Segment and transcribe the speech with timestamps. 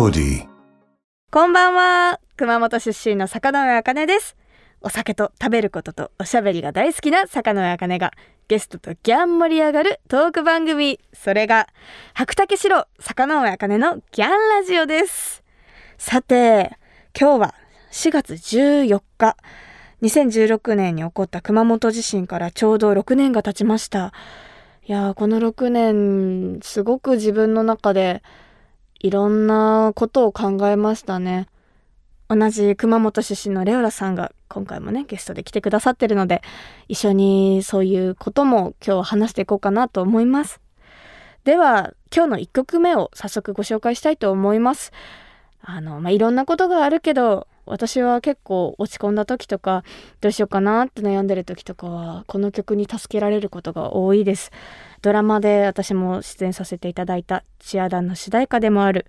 [0.00, 0.48] POD
[1.30, 2.20] こんばんは。
[2.38, 4.34] 熊本出身の坂上茜です。
[4.80, 8.12] お酒と食べることとおしゃべりが大好きな坂上茜が
[8.48, 10.98] ゲストとギャン盛り上がるトーク番組。
[11.12, 11.68] それが
[12.14, 15.44] 白竹城坂上茜のギャンラジオです。
[15.98, 16.78] さて
[17.14, 17.54] 今日は
[17.92, 19.36] 4月14日。
[20.00, 24.14] 2016年に起こった熊本地震からちょうど6年が経ちました。
[24.86, 28.22] いやーこの6年すごく自分の中で
[29.00, 31.48] いろんなことを考えましたね。
[32.28, 36.42] 同じ熊本出身のレオラさんが今回もねゲストで来てくださってるので
[36.86, 40.60] 一緒にそういうことも今日話していこうかなと思います。
[41.44, 44.92] では今日の1曲目を早速ご紹介したいと思います。
[45.62, 49.84] あの、まあ、いろんなことがあるけど私は結構落ち込んだ時とか
[50.20, 54.50] どうしようかなって悩んでる時とかはこの曲に助けられることが多いです。
[55.02, 59.06] ドラマで私も出演させていただいたチアダンの主題歌でもある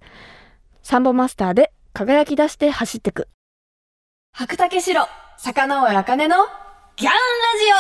[0.83, 3.27] サンボマスターで輝き出して走ってく。
[4.33, 5.05] 白竹城、
[5.37, 6.35] 坂上茜の
[6.95, 7.17] ギャンラ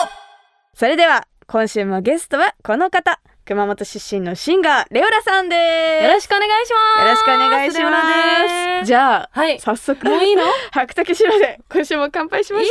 [0.03, 0.07] ジ
[0.75, 5.55] オそれでは今週もゲストはこの方、熊本出身のシンガー、レオラさんで
[6.01, 6.05] す。
[6.05, 7.05] よろしくお願いします。
[7.05, 8.83] よろしくお願いしま。
[8.83, 8.85] す。
[8.85, 9.59] じゃあ、はい。
[9.59, 10.43] 早速、もういいの？
[10.71, 12.69] 白竹城で今週も乾杯しましょう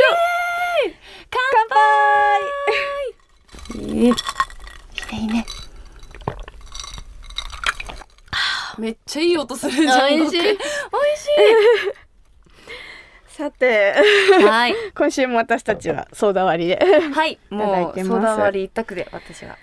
[3.73, 4.50] 乾杯
[5.13, 5.27] いいね。
[5.27, 5.45] いいね。
[8.79, 10.09] めっちゃいい音するじゃん。
[10.11, 11.29] 美味しい僕美味し
[13.41, 13.95] さて、
[14.41, 14.43] い。
[14.45, 14.75] はい。
[14.95, 16.79] 今週も私たちはソーダ割りで。
[17.15, 17.39] はい。
[17.51, 19.57] ただいもうソーダ割り一択で私は。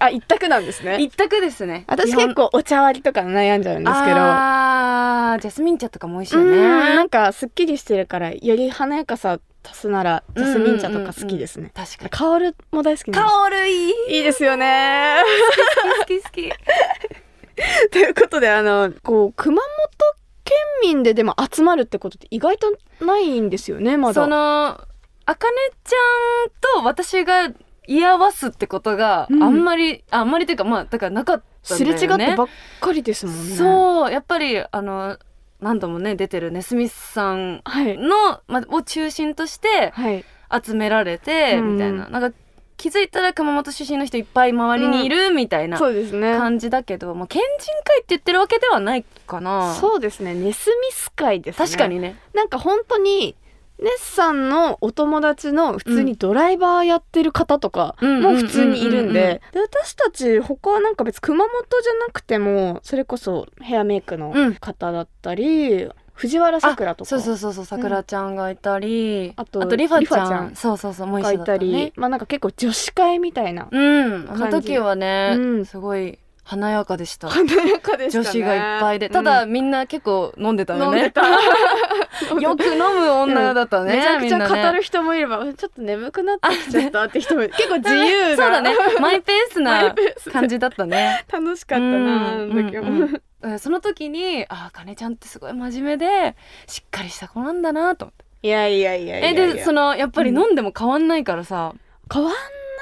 [0.00, 0.96] あ、一択なんですね。
[1.00, 1.84] 一択ですね。
[1.88, 4.16] 私結構お茶割りとか悩んじゃうんですけど。
[4.16, 7.02] あージャスミン茶とかも美味しいようんなね。
[7.04, 9.38] んかすっきりしてるからより華やかさ
[9.70, 11.70] 足すならジャスミン茶とか好きですね。
[11.74, 12.10] 確かに。
[12.10, 13.92] 香るも大好きなんで香るいい。
[13.92, 14.12] す。
[14.12, 15.22] いいですよね。
[16.00, 16.52] 好き好き。
[17.90, 19.62] ということであのこう熊本
[20.44, 22.72] 県民ででも集まるってことって意外と
[23.04, 24.14] ないんですよねまだ。
[24.14, 24.80] その
[25.26, 27.50] あかねちゃんと私が
[27.86, 32.48] 居合わすってことがあうんんまり、あんまりというかまあだからなかったんすだよねれ違ってばっ
[32.80, 33.54] かりですもんね。
[33.54, 33.56] う。
[33.56, 35.18] そうやっぱりあの
[35.60, 37.96] 何度もね出てるネスミスさんはい。
[37.98, 40.24] の、ま、を中心としてはい。
[40.64, 42.36] 集められて、うんみたいななんか
[42.78, 45.78] 気づいたら熊本出身の人いっぱい周りにいるみたいな。
[45.78, 50.32] 感じだけど、まあ、県人会って言ってるわけではないかなそうですね。
[50.34, 51.66] ネスミス会ですね。
[51.66, 53.34] 確かにねなんか本当に
[53.80, 59.12] ネスさんのお友達の普通にドライバーやってる方とかうんも普通にいるんうんうんうんうん。
[59.12, 61.52] でで私たち他はなんか別に熊本
[61.82, 64.54] じゃなくてもそれこそヘアメイクのうん。
[64.56, 67.08] 方だったり、藤原さくらとか。
[67.08, 70.28] そうそうそうそうさくらちゃんがいたり、あとあとリファちゃん。
[70.28, 70.54] ちゃん。
[70.56, 74.28] そうそうそうもう一緒だったがいたり、ねまあなんか結構女子会みたいなうん。
[74.30, 75.64] あの時はね、うん。
[75.64, 76.18] すごい
[76.48, 77.28] 華やかでした。
[77.28, 78.24] 華やかでしたね。
[78.24, 79.10] 女子がいっぱいで。
[79.10, 81.12] ただ、みんな結構飲んでたよね。
[82.40, 88.44] よく飲む女だったね、めちゃくちゃ語る人もいれば、ちょっと眠くなってきちゃったって人も結構自由な。
[88.44, 88.74] そうだね。
[88.98, 89.94] マイペースな
[90.32, 91.22] 感じだったね。
[91.30, 96.34] 楽しかったな、あの時も、うんうんうんその時にああかねちゃんってすごい真面目で
[96.66, 98.24] しっかりした子なんだなと思って。
[98.42, 101.72] いやいやいやいやえでそのやっぱり飲んでも変わんないからさ、
[102.12, 102.32] 変わん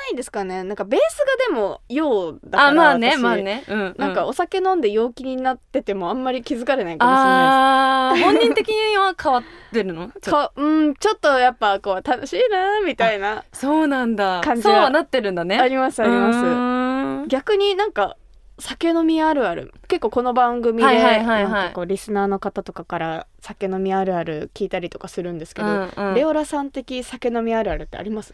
[0.06, 0.64] ないですかね。
[0.64, 3.18] なんかベースがでも陽だからあまあね私。
[3.20, 3.64] まあね。
[3.68, 10.04] うん、うん、なんかお酒飲んで陽気になっててもあんまり気づかれないかもしれなあー本人的には変わってるの？
[10.04, 14.40] いですかうんちょっとやっぱこう楽しいなみたいなそうなんだ。
[14.44, 15.58] 感じはそうはなってるんだね。
[15.58, 17.28] ありますあります。
[17.28, 18.16] 逆になんか
[18.58, 26.14] 酒飲みあるある結構この番組でリスナーの方とかから酒飲みあるある聞いたりとかするんですけど、うんうん。
[26.14, 28.32] レオラさん的酒飲みあるあるってあります？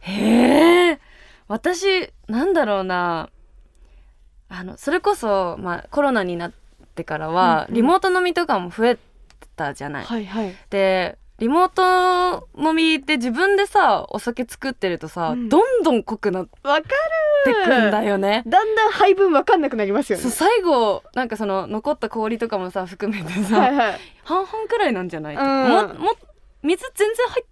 [0.00, 1.00] へえ
[1.48, 3.30] 私なんだろうな。
[4.50, 6.52] あのそれこそ、まあ、コロナになっ
[6.94, 7.74] てからは、うんうん。
[7.74, 8.98] リモート飲みとかも増え
[9.56, 10.04] たじゃない。
[10.04, 10.54] はいはい。
[10.70, 15.48] でリモート飲みで自分でさお酒作ってるとさ、うん。
[15.48, 16.50] どんどん濃くなって
[17.52, 18.42] くんだよね。
[18.46, 20.22] だんだん配分わかんなくなりますよね。
[20.22, 24.00] そう最後なんかその残った氷とかもさ含めてさ、はいはい。
[24.24, 25.68] 半々くらいなんじゃない、うん。
[25.68, 26.16] もも
[26.62, 27.42] 水全然入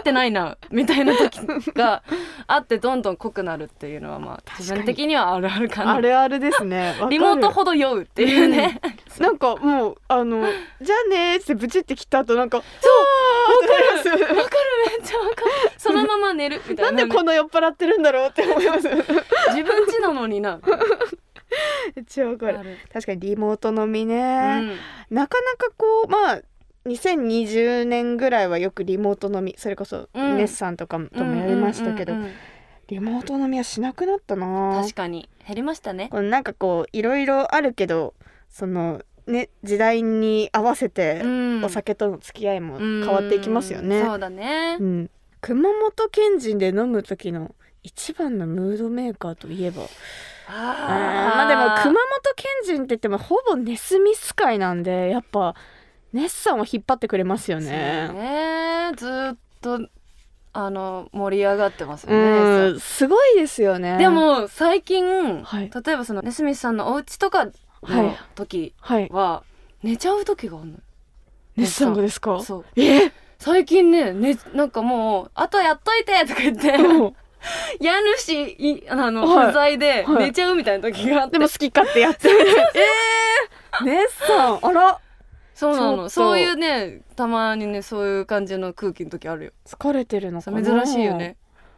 [0.00, 1.38] ってないな みたいな時
[1.74, 2.02] が
[2.46, 5.94] あってどんどん濃くなるっていうのはまあ自分的にはあるあるかな。
[5.94, 6.88] あるあるですね。
[7.00, 7.10] わかる。
[7.10, 8.80] リモートほど酔うっていうね、
[9.18, 10.46] なんかもうあの
[10.80, 14.08] じゃあねーってブチって切った後なんかそうわかります？
[14.08, 14.18] めっ
[15.06, 15.46] ちゃわかる。
[15.76, 16.88] そのまま寝るみたな。
[16.88, 18.88] いんなでこんな酔っ払ってるんだろうって思います。
[18.88, 20.58] 自分家なのにな。
[21.94, 22.78] めっちゃわかる。
[22.92, 24.76] 確かにリモート飲みうね、ん。
[25.10, 26.40] なかなかこうまあ
[26.88, 30.36] 2020年ぐらいはよくリモート飲みそれこそうん。
[30.36, 32.32] ネッサンとかともやりましたけど、うんうんうん
[32.88, 34.80] リモート飲みはしなくなったな。
[34.80, 35.28] 確かに。
[35.46, 36.08] 減りましたね。
[36.10, 38.14] このなんかこういろいろあるけど
[38.48, 41.64] そのね時代に合わせてうん。
[41.64, 43.98] お酒との付き合いも変わっていきますよね。
[43.98, 44.06] うん。
[44.06, 44.78] そうだね。
[44.80, 45.10] うん、
[45.42, 49.82] 熊本県人で飲む時の一番のムードメーカーといえば。
[50.50, 55.54] あーまあでも熊本県人って言ってもほぼネスミス会なんでやっぱ
[56.12, 58.08] ネッサンを引っ張ってくれますよね。
[58.12, 58.92] ね。
[58.96, 59.80] ずーっと
[60.54, 63.98] あの盛り上がってますよねうんすごいですよね。
[63.98, 65.70] でも最近、はい。
[65.84, 68.16] 例えばそのネスミスさんのお家とかはのい。
[68.34, 69.08] 時はい。
[69.10, 69.44] は
[69.82, 70.78] 寝ちゃう時があるの
[71.56, 72.40] ネッサンがですか？
[72.42, 72.64] そう。
[72.80, 73.12] え？
[73.38, 77.08] 最近ねねなんかもう「あとやっといて」とか言ってう。
[77.10, 77.14] ん
[77.78, 79.46] 家主いあの、はい。
[79.48, 80.24] 不在ではい。
[80.24, 82.40] 寝ちゃうみたいな時があって、でも好き勝手やってる。
[82.74, 85.00] えー、ネッサンあら
[85.58, 86.08] そうなの。
[86.08, 89.52] そういうねたまにねそういう感じの空気の時あるよ。
[89.66, 90.62] 疲れてるのかな。
[90.62, 91.36] 珍しいよね。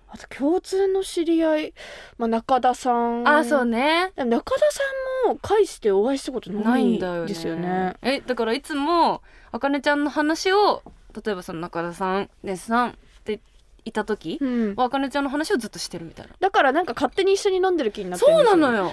[0.08, 1.74] あと共通の知り合い、
[2.18, 3.26] まあ、中田さん。
[3.26, 4.12] あそうね。
[4.16, 4.80] でも中田さ
[5.28, 7.28] んも返してお会いしたことなないいんだよね。
[7.28, 7.94] ですよね。
[8.02, 10.82] えだからいつもあかねちゃんの話を
[11.24, 12.98] 例えばその中田さんねさん
[13.84, 14.38] いた時
[14.76, 16.32] あかねちゃんの話をずっとしてるみたいな。
[16.38, 18.92] だからなんか勝手に一緒に飲んでる気になってるんそうなのよ。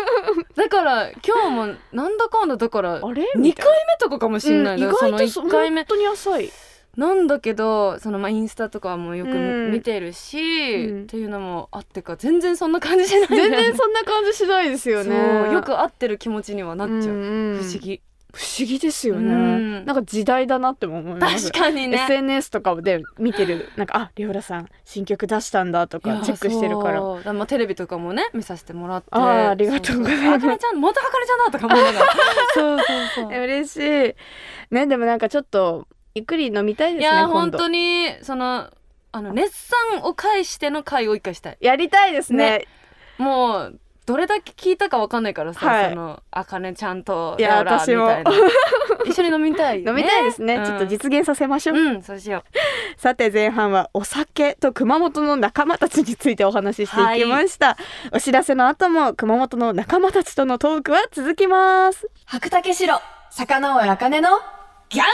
[0.56, 5.82] だから今日もなんだかんだだからあれ？2回目とかかもしんない、うん意外とその1回目。
[5.82, 6.50] 本当に浅い。
[6.96, 9.72] なんだけどそのまあインスタとかもよくうん。
[9.72, 11.02] 見てるし、うん。
[11.02, 15.52] っていうのもあってか全然そんな感じしないんだよ全ね然そんな感じしないですよね。
[15.52, 17.58] よく合ってる気持ちにはなっちゃう、んん。
[17.58, 18.00] 不思議
[18.36, 19.84] 不思議ですよね、うん。
[19.86, 21.50] なんか時代だなっても思います。
[21.50, 21.96] 確かにね。
[22.04, 27.32] SNS とかで見てるなんかあリオラさん新曲出したんだとかチェックしてるから。
[27.32, 29.08] まあテレビとかもね見させてもらって。
[29.12, 30.58] あーありがとうございます。
[30.58, 32.12] ちゃん元あかねちゃんだとか思いながら。
[32.52, 33.32] そうそうそう。
[33.32, 34.74] え嬉しい。
[34.74, 38.70] ねでもなんかちょっとゆっくり飲みたいですねいや本当にその
[39.12, 41.56] あの熱産を介しての回を一回したい。
[41.60, 42.58] やりたいですね。
[42.58, 42.66] ね。
[43.18, 45.90] もうどれだけ聞いたかわかんないからさ、はい。
[45.90, 48.30] そのあかねちゃんといやレオラ私もみたいな
[49.04, 50.64] 一緒に飲みたい、ね、飲みたいですね、うん。
[50.64, 52.44] ちょっと実現させましょう、うんそうしよ
[52.96, 57.76] さて前半はお酒と熊本の仲間たちについてお話ししていきました、
[58.12, 62.08] お知らせの後も熊本の仲間たちとのトークは続きます。
[62.24, 62.98] 白竹城
[63.30, 64.28] 坂上茜の
[64.88, 65.12] ギャンラ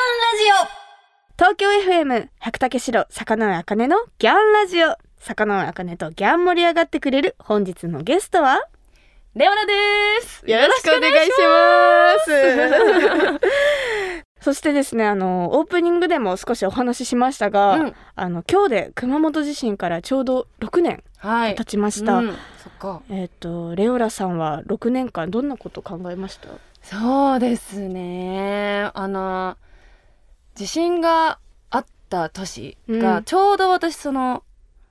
[1.39, 4.97] 東京 FM 百竹城坂上茜のギャンラジオ。
[5.19, 8.81] 坂上茜とギャン盛り上がってくれる本日のゲストはジオ
[9.34, 9.73] レオナで
[10.26, 10.44] す。
[10.46, 12.19] よろしくお願いしま
[13.40, 13.49] す。
[14.44, 17.94] そしてですねあのオープニングでも少しお話ししましたが、うん。
[18.14, 21.55] あの今日で熊本地震からちょうど6年はい。
[21.55, 22.37] 経ちました、うん。
[22.62, 23.00] そっか。
[23.08, 26.49] えっ、とレオラさんは6年間どんなこと考えました？
[26.82, 28.90] そうですね。
[28.93, 29.56] あの
[30.55, 31.38] 地震が
[31.70, 32.99] あった年うん。
[32.99, 34.43] がちょうど私その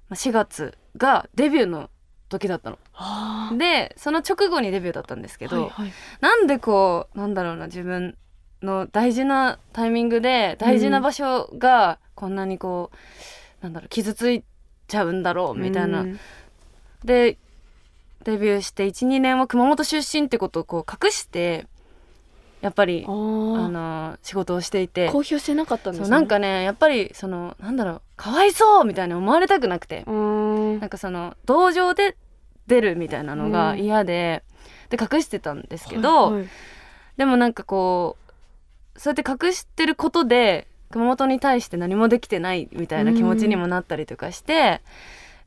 [0.09, 1.90] まあ4月がデビューの
[2.31, 2.79] 時だったの。
[2.95, 5.91] あでその直後にデビューだったんですけど、はいはい
[6.21, 8.17] なんでこうなんだろうな自分
[8.63, 12.91] の大事なタイミングで大事な場所がこんなにこ
[13.61, 14.43] う、なんだろう傷つい
[14.87, 16.01] ちゃうんだろうみたいな。
[16.01, 16.19] うん
[17.03, 17.37] で
[18.23, 21.65] デビューして12年は熊本出身ってことをこう隠して
[22.61, 25.07] やっぱりあの仕事をしていて。
[25.09, 26.19] 公表してなかったんですね。
[26.19, 30.03] んかねやっぱりそのなんだろうかわいそうみたいに思われたくなくて。
[30.05, 30.13] な
[30.87, 32.15] んかその同情で
[32.67, 33.79] 出るみたいなのがうん。
[33.79, 34.43] 嫌で、
[34.89, 36.49] で隠してたんですけど、はいはい。
[37.17, 38.17] でもなんかこ
[38.95, 44.81] うそうやって隠してることで熊本に対して何もできてないみたいな気持ちにもなったりとかして、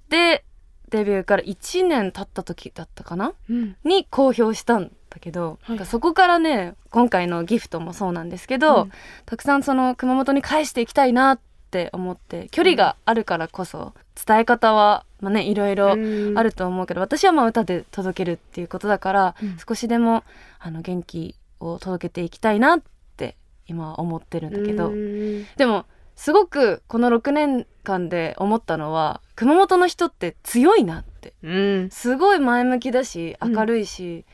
[0.08, 0.44] で
[0.90, 3.32] デビューから1年経った時だったかな？
[3.48, 3.76] うん。
[3.84, 5.70] に公表したんだけど、はい。
[5.70, 8.92] なんかそこからね今回のギフトもそうなんですけど、うん。
[9.24, 11.40] たくさんその熊本に返していきたいなっ
[11.70, 13.94] て思って距離があるからこそ
[14.26, 15.96] 伝え方は、まあね、いろいろう
[16.32, 16.38] ん。
[16.38, 19.56] あると思うけど、私はまあ歌で届けるっていうことだから、うん。
[19.66, 20.24] 少しでも
[20.58, 22.82] あの元気を届けていきたいなっ
[23.16, 25.46] て今は思ってるんだけど、うん。
[25.56, 31.34] でもすごくこの6年間で思ったのは熊本の人って強いなって。
[31.42, 31.90] うん。
[31.90, 34.24] すごい前向きだしうん明るいし、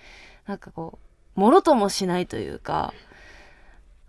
[0.51, 0.99] なんかこ
[1.37, 2.93] うもろともしないというか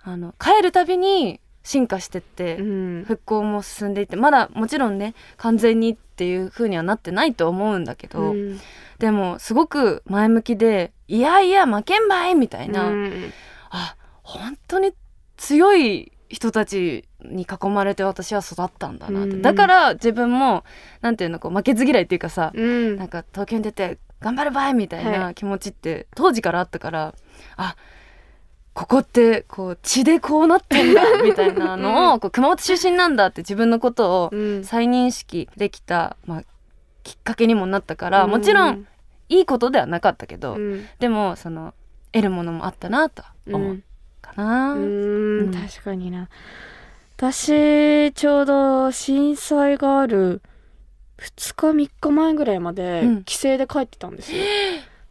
[0.02, 3.04] あの帰るたびに進化してって、うん。
[3.06, 8.60] 復興も進んでいってまだもちろんね完全にっていう風にはなってないと思うんだけど、うん。
[8.98, 13.32] でもすごく前向きで「いやいや負けんばい!」みたいな、うん。
[13.70, 14.94] あ本当に
[15.38, 19.42] 強い人たちに囲まれて私は育ったんだなって、うん。
[19.44, 20.64] だから自分も
[21.02, 22.96] なんていうのこう負けず嫌いっていうかさ、うん。
[22.96, 27.16] なんか東京に出て頑張るばいみたいはな気持ちって当時からあったから、
[27.58, 27.76] あ
[28.74, 34.64] ここってこう血でこうなってんだ みたいなのを、こう熊本出身なんだって自分のことをうん。
[34.64, 36.44] 再認識できた、まあ、
[37.04, 38.88] きっかけにもなったから、もちろん
[39.28, 40.86] いいことではなかったけど、うん。
[41.00, 41.74] でもその
[42.14, 43.78] 得るものもあったなと思っ
[44.22, 44.74] かな。
[44.74, 45.54] ううんん。
[45.54, 46.30] 確かにな。
[47.18, 50.42] 私ちょうど震災がある
[51.22, 53.24] 2日3日前ぐらいまでうん。
[53.24, 54.44] 帰省で帰ってたんですよ、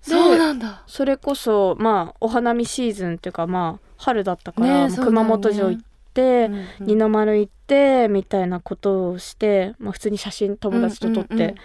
[0.02, 0.38] そう。
[0.38, 0.83] なんだ？
[0.87, 4.97] それこそまあお花見シーズンっていうかまあ春だったから、ねね。
[4.97, 6.67] 熊本城行って、うんうん。
[6.81, 11.61] 二の丸行ってみたいなことをして、まあ、普通に写真友達と撮っうんうんうんて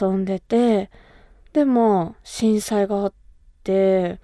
[0.00, 0.90] 遊んでて、
[1.52, 3.12] でも震災があっ
[3.62, 4.20] て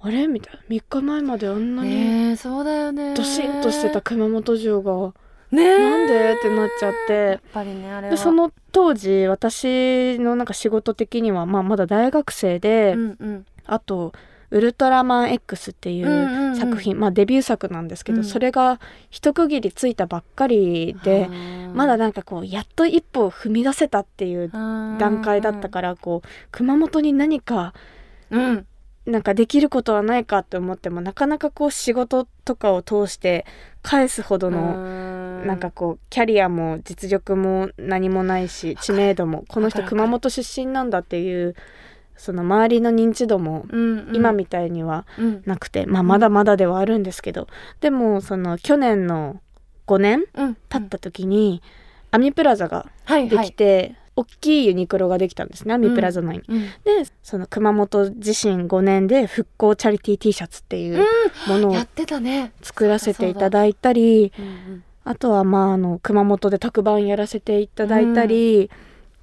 [0.00, 0.28] あれ？
[0.28, 0.60] みたいな。
[0.68, 3.14] 3日前まであんなにねえそうだよね。
[3.14, 5.12] ドシンとしてた熊本城が
[5.50, 6.34] ねえなんで？
[6.34, 8.10] ってなっちゃっやってぱりねあれは。
[8.10, 13.46] でその当時私のなんか仕事的には、まあ、まだ大学生で、うんうん。
[13.64, 14.12] あと
[14.50, 16.56] 「ウルトラマン X」っていうんうんううん。
[16.56, 18.24] 作品、まあデビュー作なんですけど、うん。
[18.24, 21.28] それが一区切りついたばっかりで、
[21.74, 27.72] まだなんかこうやっと一歩を踏み出せたっていう段階だったからこう熊本に何か
[28.30, 28.38] ら。
[28.38, 28.66] うん。
[29.06, 33.46] なんかできることはないかって思ってもなかなかこう仕事とかを通して
[33.80, 34.74] 返すほどのの
[35.46, 41.54] なんかこうキャリアも実力も何もないし知名度もこの人熊本出身なんだっていう
[42.16, 43.64] その周りの認知度も
[44.12, 45.42] 今みたいにはうん。
[45.46, 47.46] なくて、まあまだまだではあるんですけど
[47.80, 49.40] でもその去年の
[49.86, 50.54] 5年うん。
[50.68, 51.62] 経った時に
[52.10, 56.42] アミプラザがはいできて、大きいユニクロができたんですねアミプラザ内に。
[56.48, 61.06] うんでその熊本地震5年で復興チャリティー T シャツっていう
[61.46, 61.76] ものを。
[62.62, 68.70] 作らせていただいたりうんうんあとはまああの熊本で特番やらせていただいたり、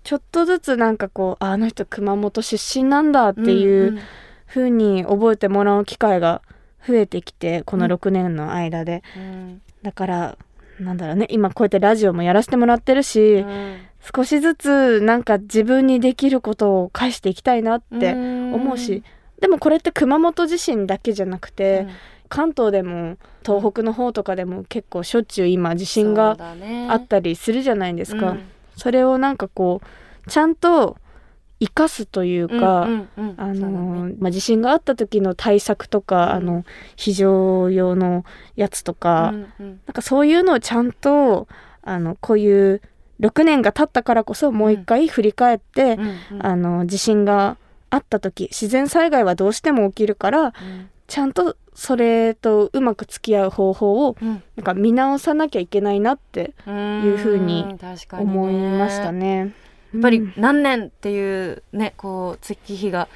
[0.04, 4.00] ちょっとずつなんかこうああの人熊本出身なんだっていううん
[4.48, 6.42] 風に覚えてもらう機会が
[6.88, 7.92] 増えてきてこのうん。
[7.92, 9.62] 6年の間で、うん。
[9.84, 10.38] だから
[10.80, 13.78] なんだろうね今こうやってラジオもやらせてもらってるし、うん。
[14.16, 19.04] 少しずつなんか自分にできることを返していきたいなって思うし、
[19.40, 21.88] でもこれって熊本地震だけじゃなくて、
[22.30, 26.38] 関東でも東北の方とかでも結構しょっちゅう今地震が
[26.90, 28.38] あったりするじゃないですか、
[28.76, 29.82] それをなんかこ
[30.26, 30.98] うちゃんと
[31.60, 36.32] 生かすというか、あのまあ、地震があった時の対策とか、うん。
[36.32, 36.66] あの
[36.96, 41.48] 非常用のやつとか、なんかそういうのをちゃんと
[41.82, 42.82] あのこういう
[43.22, 45.98] 6年が経ったからこそもう一回振り返って、
[46.40, 47.58] あの地震が
[47.90, 50.54] あった時自然災害はどうしても起きるから
[51.08, 56.70] ちゃんとそれとうまく付き合う方法をなんか見直さなきゃいけないなってい
[57.14, 57.66] うふうに
[58.12, 59.46] 思いましたね。
[59.46, 59.54] ね。
[59.94, 63.08] やっぱりうん何年っていうねこう月日が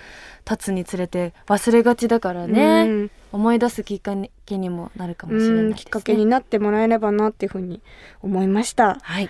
[0.46, 4.16] 経つにつれて忘れがちだからね、うん思い出すきっか
[4.48, 7.80] けにもなるかもしれないです、ね、うんきっかけになってもらえればなっていうふうに
[8.24, 8.98] 思いました。
[9.04, 9.30] はい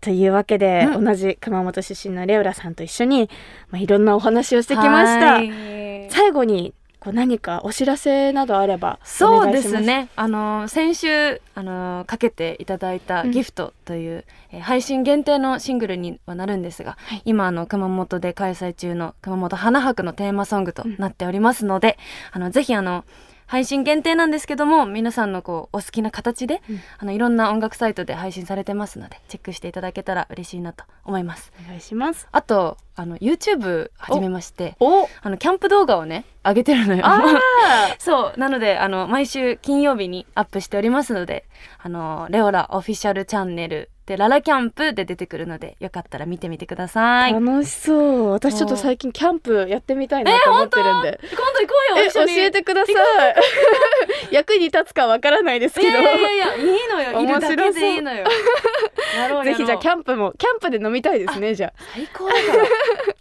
[0.00, 3.30] というわけで、うん同じ熊本出身のレオラさんと一緒に、
[3.70, 5.34] まあ、いろんなお話をしてきました。
[5.34, 9.84] はい最後にこう何かお知らせなどあればそうでお願いします。
[9.84, 13.30] ねあの先週あのかけていただいたうん。
[13.30, 17.22] ギフトという、えー配信限定のシングルにはなるんですが、はい。
[17.24, 21.98] 今あの熊本で開催中の熊本花博のテーマソングとなっておりますので、
[22.32, 23.04] あのぜひあの
[23.48, 26.80] 配信限定なんですけども皆さんのこうお好きな形で、うん。
[26.98, 31.50] あのいろんな音楽サイトで配信されてますのでチェックしていただけたら嬉しいなと思います。
[31.64, 32.28] お願いします。
[32.30, 37.02] あとあの YouTube 始めましておあのキャンプ動画をね上げてるのよ。
[37.04, 37.22] あ
[37.98, 41.46] そうなのであの毎週金曜日にアップしておりますので
[41.78, 48.30] あのレオラオフィシャルチャンネルでララキャンプで出てくるのでよかったら見てみてください、ー楽しそう。
[48.30, 52.38] 私ちょっと最近キャンプやってみたいなと思ってるんで、今度行こうよえ教一緒に。
[52.40, 52.94] えてください。
[54.32, 55.98] 役に立つかわからないですいけど。
[55.98, 57.20] やいやいやいやいいのよ。
[57.20, 58.24] いるだけでいいのよ。
[59.44, 62.64] ぜひじゃあキャンプもキャンプで飲みたいですねじゃ最高だから。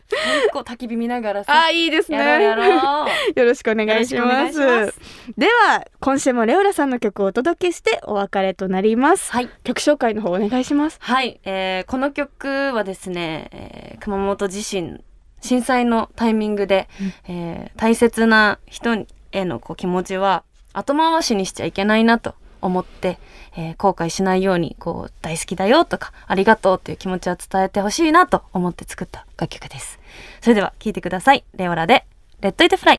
[0.10, 2.18] 最高焚き火見ながらあさあーいいですね。
[2.18, 3.40] やろうやろう。
[3.40, 4.32] よろしくお願いします。
[4.32, 4.94] よろしくお願いし
[5.38, 9.32] では今週もレオラさんの曲をお届けしてお別れとなります。
[9.34, 9.50] はい。
[9.64, 15.04] 曲紹介の方お願いしますはい、えーこの曲はですね、えー熊本地震
[15.42, 16.88] 震災のタイミングで、
[17.28, 20.44] えー大切な人へのこう気持ちは
[20.74, 23.20] 後回しにしちゃいけないなと思って、
[23.56, 30.00] えー後悔しないようにこう大好きだよとかありがとうっていう気持ちは伝えてほしいなと思って作った楽曲です。
[30.42, 31.44] それでは聴いてください。
[31.56, 32.06] レオラで
[32.42, 32.98] レッドイットフライ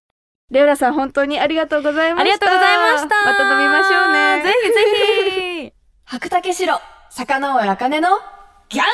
[0.51, 2.21] レオラさん本当にありがとうございました。
[2.23, 3.25] ありがとうございました。
[3.25, 5.73] また飲みましょうねぜひぜひ
[6.05, 6.81] 白竹城
[7.19, 8.09] 坂上茜の
[8.69, 8.89] ギャンラジ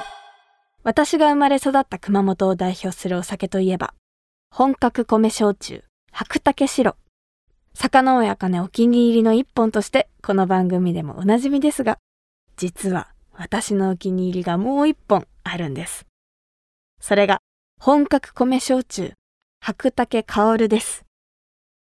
[0.00, 0.80] オ。
[0.82, 3.92] 私が生まれ育った熊本を代表するお酒といえば
[4.50, 6.96] 本格米焼酎白竹城
[7.74, 11.98] 坂上茜お気に入りの一本としてこの番組でもおなじみですが
[12.56, 16.06] 実は私のお気に入りがもう一本あるんです。
[16.98, 17.40] それが
[17.78, 19.12] 本格米焼酎
[19.60, 21.04] 白竹薫です。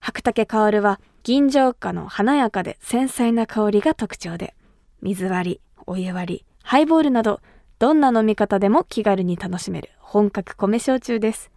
[0.01, 4.55] 白竹香は銀醸花の華やかで繊細な香りが特徴で、
[5.01, 7.41] 水割り、お湯割り、ハイボールなど、
[7.79, 11.51] どんな飲み方でも気軽に楽しめる本格米焼酎です。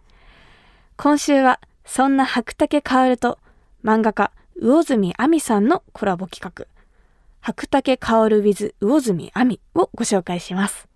[0.95, 3.39] 今週は、そんな白竹薫と
[3.83, 4.31] 漫画家
[4.61, 6.65] 魚住亜美さんのコラボ企画、
[7.41, 10.87] 白竹薫 with 魚住亜美をご紹介します。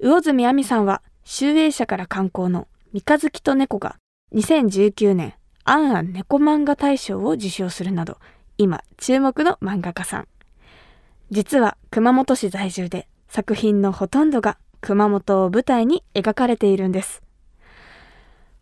[0.00, 3.96] 魚住亜美さんは、集英社から観光の三日月と猫が
[4.34, 8.18] 2019年アンアン猫漫画大賞を受賞するなど、
[8.58, 10.28] 今注目の漫画家さん。
[11.32, 17.22] 実は熊本市在住で作品のほとんどが熊本を舞台に描かれているんです。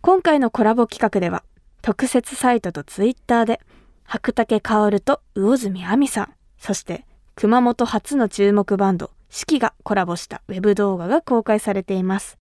[0.03, 1.43] 今回のコラボ企画では
[1.83, 3.61] 特設サイトとツイッターで
[4.05, 12.39] 白竹薫と魚住亜美さん、そして熊本初の注目バンド四季がコラボしたウェブ動画が公開されています。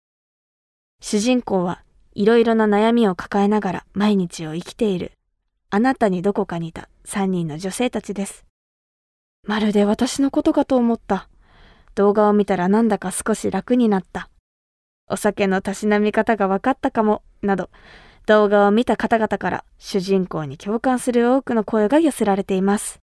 [1.00, 1.84] 主人公は
[2.16, 5.12] いろいろな悩みを抱えながら毎日を生きている
[5.70, 8.45] あなたにどこかにいた3人の女性たちです。
[9.46, 11.28] まるで私のことかと思った。
[11.94, 14.28] 動画を見たらなんだか少し楽になった。
[15.08, 17.70] お酒のたしなみ方が分かったかも、など、
[18.26, 22.98] 動画を見た方々から主人公に共感する多くの声が寄せられています。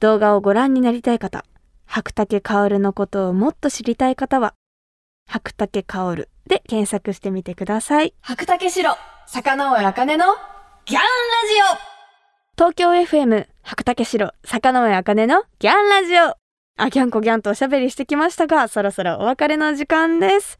[0.00, 1.44] 動画をご覧になりたい方、
[1.86, 4.54] 白竹薫のことをもっと知りたい方は、
[5.28, 8.14] 白竹薫で検索してみてください。
[8.20, 8.96] 白竹城、
[9.26, 10.24] 坂上茜の
[10.84, 11.06] ギャンラ
[11.48, 11.78] ジ
[12.58, 16.36] オ東京 FM 白竹城坂上茜のギャンラジオ
[16.76, 20.58] あ、ギャンコギャンとおしゃべりしてきましたが、そろそろお別れの時間です。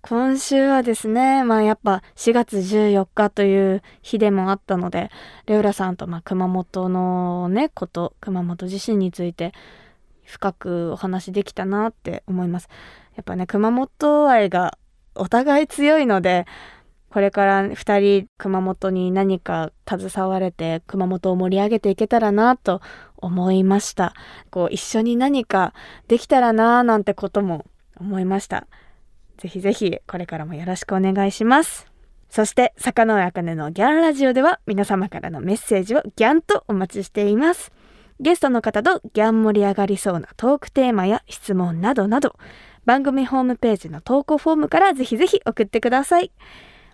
[0.00, 5.10] 今週はですね、まあやっぱ4月14日という日でもあったので、
[5.46, 9.52] レオラさんとまあ熊本のね、こと、熊本地震について
[10.24, 12.68] 深くお話できたなって思います。
[13.14, 14.78] やっぱね、熊本愛が
[15.14, 16.46] お互い強いので、
[17.12, 22.80] これから2人熊本に何か携われて熊本を盛り上げていけたらなと
[23.18, 24.14] 思いました。
[24.50, 25.74] こう一緒に何か
[26.08, 27.66] できたらななんてことも
[28.00, 28.66] 思いました。
[29.36, 31.86] ぜひぜひこれからもよろしくお願いします。
[32.30, 37.72] そして、坂上茜のギャンラジオでは皆様からのメッセージをギャンとお待ちしています。
[38.20, 42.36] ゲストの方とギャン盛り上がりそうなトークテーマや質問などなど、
[42.86, 46.32] 番組ホームページの投稿フォームからぜひぜひ送ってください。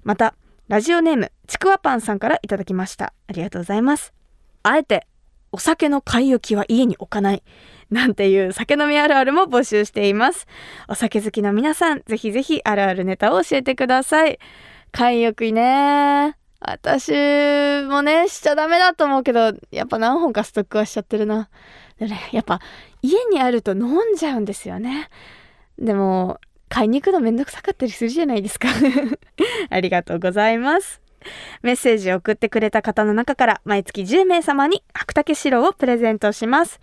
[0.08, 0.34] また、
[0.68, 3.12] ラジオネーム、ちくわパンさんからいただきました。
[3.26, 4.14] ありがとうございます。
[4.62, 5.06] あえて、
[5.52, 7.42] お酒の買い置きは家に置かない。
[7.90, 10.46] なんていう酒飲みあるあるも募集しています。
[10.88, 14.38] お酒好きの皆さん、ぜひぜひあるあるネタを教えてください。
[14.92, 16.38] 買い置きね。
[16.58, 17.12] 私
[17.86, 21.50] もね、しちゃダメだと思うけど、やっぱ何本かストックはしちゃってるな。
[22.32, 22.62] やっぱ
[23.02, 25.10] 家にあると飲んじゃうんですよね。
[25.78, 28.68] でも、買いに行くのめんどくさかったりするじゃないですか
[29.70, 31.00] ありがとうございます。
[31.62, 36.80] メッセージを送ってくれた方の中から毎月10名様に白竹白をプレゼントします。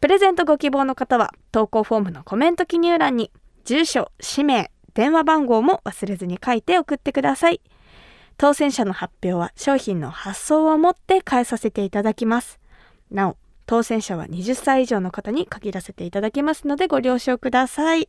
[0.00, 3.30] プレゼントご希望の方は投稿フォームのコメント記入欄に
[3.64, 7.60] 住所、氏名、電話番号も忘れずに書いて送ってください。
[8.38, 12.58] 当選者の発表は商品の発送をもって返させていただきます。
[13.10, 13.36] なお、
[13.66, 18.08] 当選者は20歳以上の方に限らせていただきますのでご了承ください。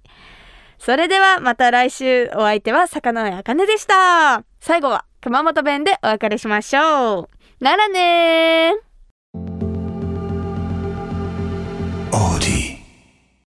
[0.80, 4.44] それではまた来週お相手は魚のあかねでした。
[4.60, 7.64] 最後は熊本弁でお別れしましょう。
[7.64, 8.88] ならねー。